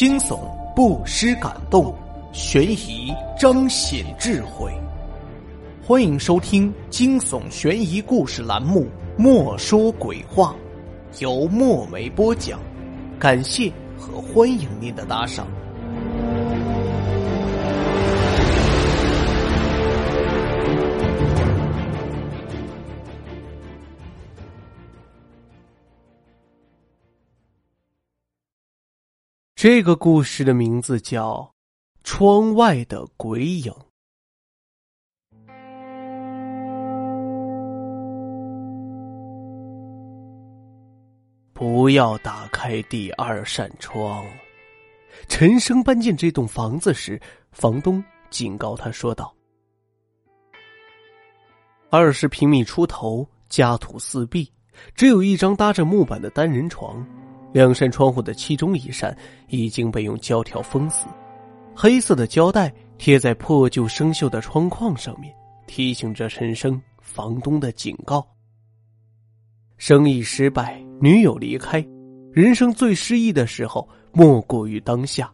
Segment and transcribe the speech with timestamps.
[0.00, 0.38] 惊悚
[0.74, 1.94] 不失感动，
[2.32, 4.72] 悬疑彰显智慧。
[5.86, 8.84] 欢迎收听惊悚悬疑故事栏目
[9.18, 10.56] 《莫说鬼话》，
[11.22, 12.58] 由墨梅播讲。
[13.18, 15.46] 感谢和欢迎您的打赏。
[29.62, 31.42] 这个故事的名字叫
[32.02, 33.70] 《窗外的鬼影》。
[41.52, 44.24] 不要打开第二扇窗。
[45.28, 47.20] 陈生搬进这栋房子时，
[47.52, 49.30] 房东警告他说道
[51.92, 54.50] ：“二十平米出头，家徒四壁，
[54.94, 57.06] 只有一张搭着木板的单人床。”
[57.52, 59.16] 两扇窗户的其中一扇
[59.48, 61.06] 已经被用胶条封死，
[61.74, 65.34] 黑色的胶带贴在破旧生锈的窗框上面，
[65.66, 68.26] 提醒着陈生房东的警告。
[69.78, 71.84] 生意失败，女友离开，
[72.32, 75.32] 人生最失意的时候莫过于当下。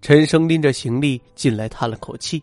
[0.00, 2.42] 陈生拎着行李进来，叹了口气：“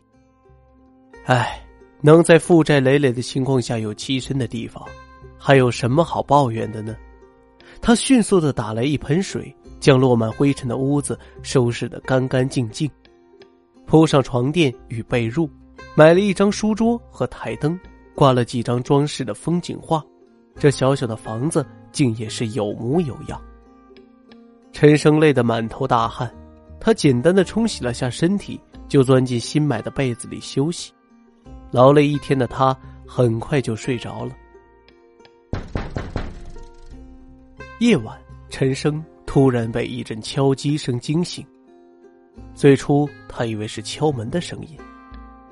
[1.25, 1.59] 唉，
[2.01, 4.87] 能在负债累累的情况下有栖身的地方，
[5.39, 6.95] 还有什么好抱怨的呢？”
[7.81, 12.89] 他迅速的打来一盆水，将落满灰尘的屋子收拾得干干净净，
[13.85, 15.49] 铺上床垫与被褥，
[15.95, 17.79] 买了一张书桌和台灯，
[18.13, 20.03] 挂了几张装饰的风景画。
[20.59, 23.39] 这小小的房子竟也是有模有样。
[24.71, 26.31] 陈生累得满头大汗，
[26.79, 30.91] 他简单的冲洗了下身体，就钻进新买的被子里休息。
[31.71, 32.75] 劳累一天的他
[33.07, 34.31] 很快就睡着了。
[37.79, 41.45] 夜晚，陈生突然被一阵敲击声惊醒。
[42.55, 44.75] 最初，他以为是敲门的声音。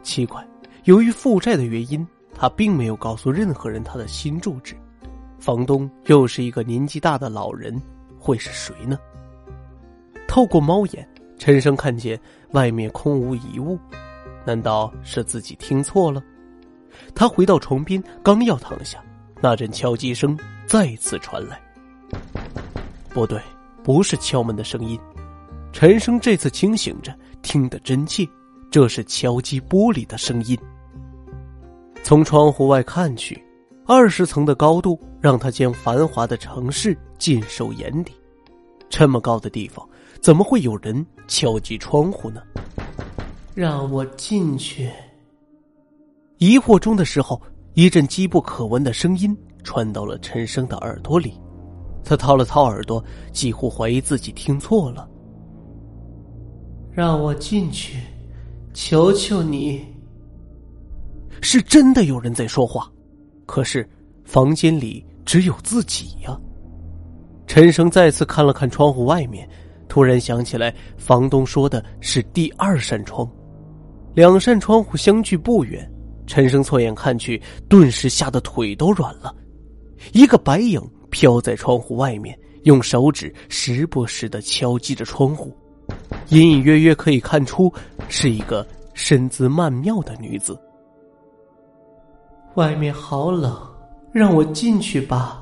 [0.01, 0.43] 奇怪，
[0.85, 4.75] 由于负债的原因，他并没有告诉任何人他的新住址。
[5.37, 7.79] 房东又是一个年纪大的老人，
[8.17, 8.97] 会是谁呢？
[10.27, 12.19] 透过猫眼，陈生看见
[12.53, 13.77] 外面空无一物，
[14.43, 16.23] 难道是自己听错了？
[17.13, 18.99] 他回到床边，刚要躺下，
[19.41, 20.35] 那阵敲击声
[20.65, 21.61] 再次传来。
[23.15, 23.41] 不对，
[23.81, 24.99] 不是敲门的声音。
[25.71, 28.27] 陈生这次清醒着，听得真切，
[28.69, 30.57] 这是敲击玻璃的声音。
[32.03, 33.41] 从窗户外看去，
[33.85, 38.11] 二十层的高度让他将繁华的城市尽收眼底。
[38.89, 39.87] 这么高的地方，
[40.19, 42.41] 怎么会有人敲击窗户呢？
[43.53, 44.91] 让我进去。
[46.37, 47.41] 疑惑中的时候，
[47.75, 49.33] 一阵机不可闻的声音
[49.63, 51.39] 传到了陈生的耳朵里。
[52.05, 55.09] 他掏了掏耳朵，几乎怀疑自己听错了。
[56.93, 57.99] 让我进去，
[58.73, 59.83] 求求你！
[61.41, 62.89] 是真的有人在说话，
[63.45, 63.87] 可是
[64.23, 66.39] 房间里只有自己呀。
[67.47, 69.47] 陈生再次看了看窗户外面，
[69.89, 73.29] 突然想起来，房东说的是第二扇窗，
[74.13, 75.91] 两扇窗户相距不远。
[76.25, 79.35] 陈生错眼看去，顿时吓得腿都软了，
[80.13, 80.81] 一个白影。
[81.15, 85.55] 飘在窗户外面，用手指时不时的敲击着窗户，
[86.27, 87.73] 隐隐约约可以看出
[88.09, 90.59] 是一个身姿曼妙的女子。
[92.55, 93.57] 外面好冷，
[94.11, 95.41] 让我进去吧。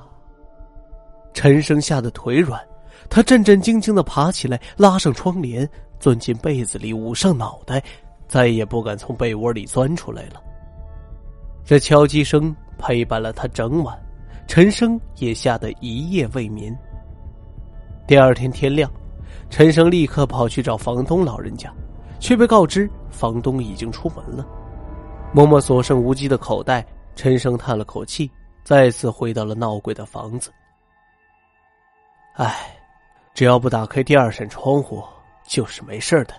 [1.34, 2.62] 陈生吓得腿软，
[3.10, 5.68] 他战战兢兢的爬起来，拉上窗帘，
[6.00, 7.84] 钻进被子里，捂上脑袋，
[8.28, 10.40] 再也不敢从被窝里钻出来了。
[11.66, 14.00] 这敲击声陪伴了他整晚。
[14.48, 16.78] 陈生也吓得一夜未眠。
[18.06, 18.92] 第二天天亮，
[19.50, 21.74] 陈生立刻跑去找房东老人家，
[22.20, 24.46] 却被告知房东已经出门了。
[25.32, 28.30] 摸摸所剩无几的口袋，陈生叹了口气，
[28.64, 30.52] 再次回到了闹鬼的房子。
[32.36, 32.78] 唉，
[33.34, 35.04] 只要不打开第二扇窗户，
[35.48, 36.34] 就是没事的。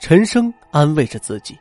[0.00, 1.56] 陈生安慰着自己，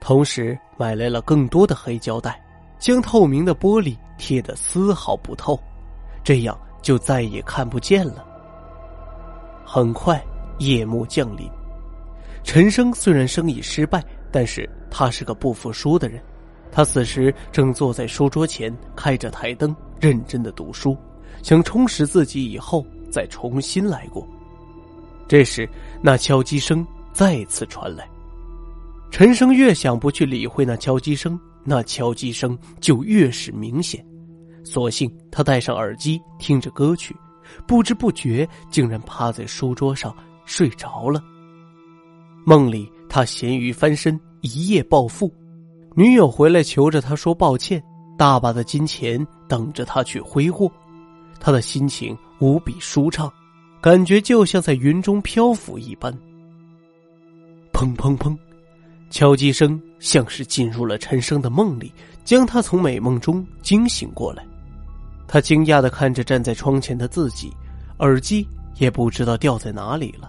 [0.00, 2.38] 同时买来了更多的黑胶带。
[2.78, 5.58] 将透明的玻璃贴得丝毫不透，
[6.22, 8.22] 这样就再也看不见了。
[9.64, 10.22] 很快，
[10.58, 11.50] 夜幕降临。
[12.44, 16.22] 陈生虽然生意失败，但是他是个不服输的人。
[16.70, 20.96] 他此时正坐在书桌前，开着台灯，认真的读书，
[21.42, 24.26] 想充实自己，以后再重新来过。
[25.26, 25.68] 这时，
[26.02, 28.06] 那敲击声再次传来。
[29.10, 31.40] 陈生越想不去理会那敲击声。
[31.62, 34.02] 那敲击声就越是明显，
[34.64, 37.14] 索性他戴上耳机听着歌曲，
[37.66, 40.14] 不知不觉竟然趴在书桌上
[40.44, 41.22] 睡着了。
[42.44, 45.32] 梦里，他咸鱼翻身，一夜暴富，
[45.94, 47.82] 女友回来求着他说抱歉，
[48.16, 50.70] 大把的金钱等着他去挥霍，
[51.38, 53.30] 他的心情无比舒畅，
[53.80, 56.12] 感觉就像在云中漂浮一般。
[57.72, 58.36] 砰砰砰，
[59.10, 61.92] 敲击声像是进入了陈生的梦里，
[62.24, 64.46] 将他从美梦中惊醒过来。
[65.32, 67.56] 他惊讶的看着站在窗前的自己，
[68.00, 68.44] 耳机
[68.78, 70.28] 也不知道掉在哪里了，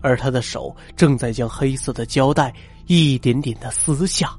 [0.00, 2.50] 而他的手正在将黑色的胶带
[2.86, 4.34] 一点点的撕下。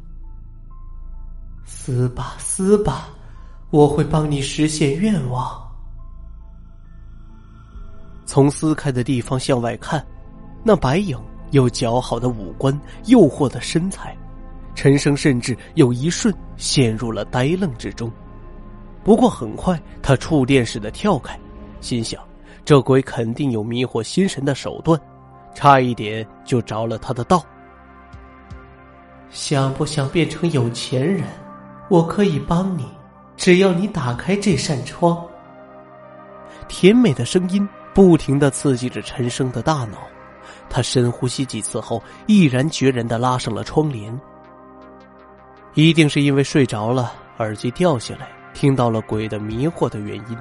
[1.65, 3.09] 撕吧，撕吧，
[3.69, 5.71] 我会帮你实现愿望。
[8.25, 10.03] 从撕开的地方向外看，
[10.63, 11.15] 那白影
[11.51, 12.75] 有姣好的五官，
[13.05, 14.17] 诱惑的身材，
[14.73, 18.11] 陈生甚至有一瞬陷入了呆愣之中。
[19.03, 21.39] 不过很快，他触电似的跳开，
[21.79, 22.21] 心想：
[22.63, 24.99] 这鬼肯定有迷惑心神的手段，
[25.55, 27.43] 差一点就着了他的道。
[29.29, 31.23] 想不想变成有钱人？
[31.89, 32.85] 我可以帮你，
[33.35, 35.19] 只要你打开这扇窗。
[36.67, 39.97] 甜美的声音不停的刺激着陈生的大脑，
[40.69, 44.17] 他深呼吸几次后，毅然决然的拉上了窗帘。
[45.73, 48.29] 一定是因为睡着了，耳机掉下来。
[48.53, 50.37] 听到了鬼的迷惑的原因，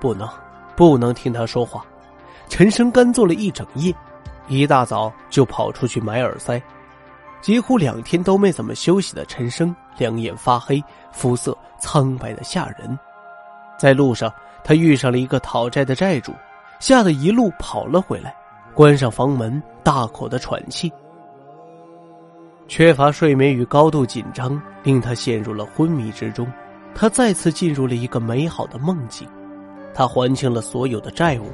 [0.00, 0.28] 不能，
[0.76, 1.84] 不能听他说话。
[2.48, 3.94] 陈生干坐了一整夜，
[4.46, 6.62] 一大早就跑出去买耳塞，
[7.40, 10.82] 几乎两天都没怎么休息的陈生，两眼发黑，
[11.12, 12.98] 肤色苍白的吓人。
[13.78, 14.32] 在路上，
[14.62, 16.32] 他遇上了一个讨债的债主，
[16.78, 18.34] 吓得一路跑了回来，
[18.74, 20.90] 关上房门，大口的喘气。
[22.68, 26.46] 缺乏睡眠与高度紧张，令他陷入了昏迷之中。
[26.98, 29.28] 他再次进入了一个美好的梦境，
[29.92, 31.44] 他还清了所有的债务，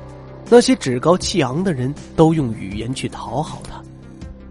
[0.48, 3.82] 那些趾高气昂的人都用语言去讨好他，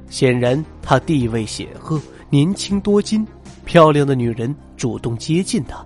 [0.10, 1.98] 显然他地位显赫，
[2.30, 3.26] 年轻多金，
[3.64, 5.78] 漂亮的女人主动接近他，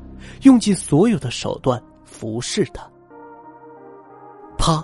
[0.42, 2.84] 用尽所有的手段服侍他。
[4.58, 4.84] 啪，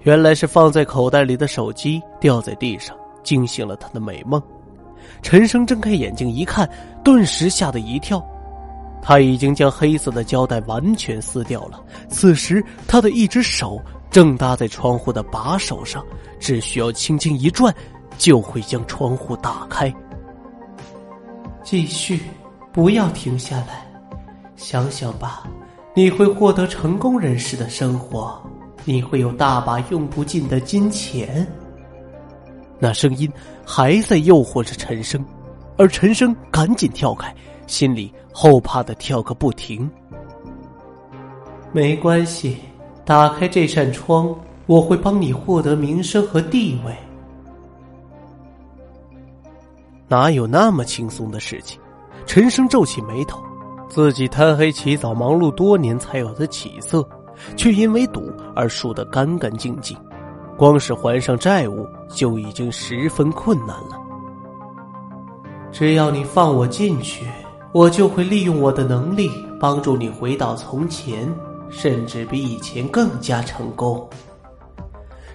[0.00, 4.40] 原来是放在口袋里的手机掉在地上，惊醒了他的美梦。
[5.22, 6.68] 陈生睁开眼睛一看，
[7.02, 8.22] 顿时吓得一跳。
[9.02, 11.82] 他已经将黑色的胶带完全撕掉了。
[12.08, 13.80] 此时，他的一只手
[14.10, 16.04] 正搭在窗户的把手上，
[16.38, 17.74] 只需要轻轻一转，
[18.18, 19.92] 就会将窗户打开。
[21.62, 22.20] 继续，
[22.72, 23.86] 不要停下来，
[24.56, 25.44] 想想吧，
[25.94, 28.42] 你会获得成功人士的生活，
[28.84, 31.46] 你会有大把用不尽的金钱。
[32.78, 33.30] 那声音
[33.64, 35.24] 还在诱惑着陈生，
[35.76, 37.34] 而陈生赶紧跳开。
[37.70, 39.88] 心里后怕的跳个不停。
[41.70, 42.58] 没关系，
[43.04, 44.34] 打开这扇窗，
[44.66, 46.92] 我会帮你获得名声和地位。
[50.08, 51.80] 哪有那么轻松的事情？
[52.26, 53.40] 陈生皱起眉头，
[53.88, 57.08] 自己贪黑起早、忙碌多年才有的起色，
[57.56, 59.96] 却因为赌而输得干干净净。
[60.56, 63.96] 光是还上债务就已经十分困难了。
[65.70, 67.24] 只要你放我进去。
[67.72, 69.30] 我就会利用我的能力
[69.60, 71.32] 帮助你回到从前，
[71.70, 74.08] 甚至比以前更加成功。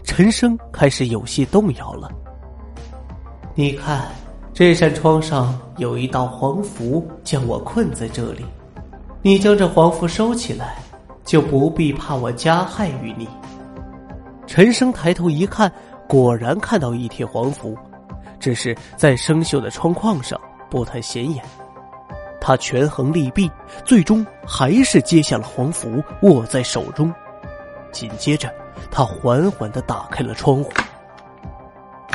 [0.03, 2.09] 陈生开始有些动摇了。
[3.53, 4.11] 你看，
[4.53, 8.45] 这扇窗上有一道黄符，将我困在这里。
[9.21, 10.77] 你将这黄符收起来，
[11.23, 13.27] 就不必怕我加害于你。
[14.45, 15.71] 陈生抬头一看，
[16.05, 17.77] 果然看到一贴黄符，
[18.41, 20.39] 只是在生锈的窗框上，
[20.69, 21.43] 不太显眼。
[22.47, 23.49] 他权衡利弊，
[23.83, 27.11] 最终还是接下了黄符，握在手中。
[27.91, 28.53] 紧接着，
[28.91, 30.71] 他缓缓的打开了窗户，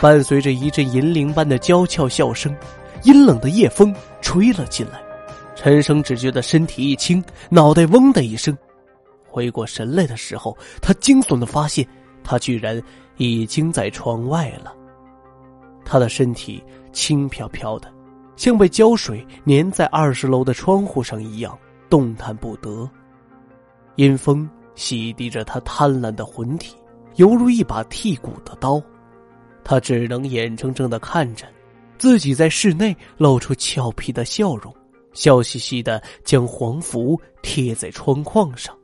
[0.00, 2.56] 伴随着一阵银铃般的娇俏笑声，
[3.02, 5.02] 阴冷的夜风吹了进来。
[5.56, 8.56] 陈生只觉得身体一轻，脑袋嗡的一声，
[9.28, 11.84] 回过神来的时候，他惊悚的发现，
[12.22, 12.80] 他居然
[13.16, 14.72] 已经在窗外了。
[15.84, 17.92] 他的身体轻飘飘的。
[18.40, 21.58] 像被胶水粘在二十楼的窗户上一样
[21.90, 22.88] 动弹不得，
[23.96, 26.74] 阴风洗涤着他贪婪的魂体，
[27.16, 28.82] 犹如一把剔骨的刀。
[29.62, 31.44] 他只能眼睁睁的看着
[31.98, 34.74] 自己在室内露出俏皮的笑容，
[35.12, 38.74] 笑嘻嘻的将黄符贴在窗框上。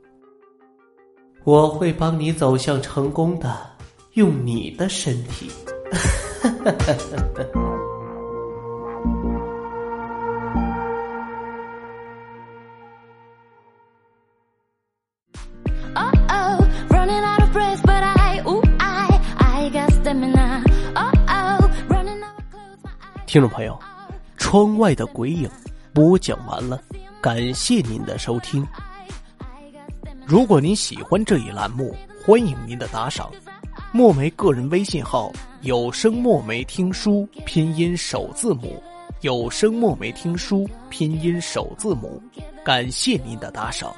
[1.45, 3.57] 我会帮你走向成功的，
[4.13, 5.49] 用你的身体。
[23.27, 23.77] 听众朋友，
[24.37, 25.49] 窗外的鬼影
[25.93, 26.81] 播讲完了，
[27.21, 28.65] 感谢您的收听。
[30.25, 31.93] 如果您喜欢这一栏目，
[32.25, 33.29] 欢迎您的打赏。
[33.91, 35.29] 墨梅个人微信号：
[35.59, 38.81] 有声墨梅听书拼音首字母，
[39.19, 42.23] 有声墨梅听书拼音首字母。
[42.63, 43.93] 感谢您的打赏，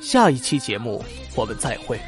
[0.00, 1.04] 下一期节目
[1.34, 1.98] 我们再会。